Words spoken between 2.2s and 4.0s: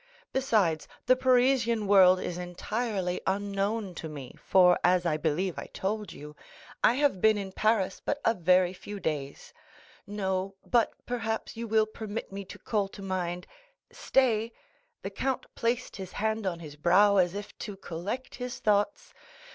entirely unknown